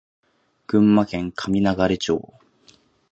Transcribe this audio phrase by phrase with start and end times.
[0.65, 2.33] 群馬県神流町